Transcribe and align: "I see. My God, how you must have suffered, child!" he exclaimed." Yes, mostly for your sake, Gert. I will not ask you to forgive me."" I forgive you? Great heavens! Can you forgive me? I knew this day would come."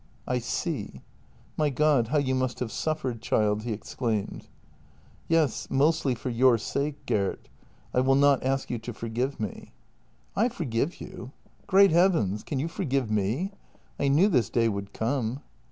"I 0.35 0.39
see. 0.39 1.03
My 1.57 1.69
God, 1.69 2.07
how 2.07 2.17
you 2.17 2.33
must 2.33 2.57
have 2.59 2.71
suffered, 2.71 3.21
child!" 3.21 3.61
he 3.61 3.71
exclaimed." 3.71 4.47
Yes, 5.27 5.69
mostly 5.69 6.15
for 6.15 6.31
your 6.31 6.57
sake, 6.57 7.05
Gert. 7.05 7.49
I 7.93 7.99
will 7.99 8.15
not 8.15 8.43
ask 8.43 8.71
you 8.71 8.79
to 8.79 8.93
forgive 8.95 9.39
me."" 9.39 9.73
I 10.35 10.49
forgive 10.49 11.01
you? 11.01 11.33
Great 11.67 11.91
heavens! 11.91 12.41
Can 12.43 12.57
you 12.57 12.67
forgive 12.67 13.11
me? 13.11 13.51
I 13.99 14.07
knew 14.07 14.27
this 14.27 14.49
day 14.49 14.67
would 14.67 14.91
come." 14.91 15.41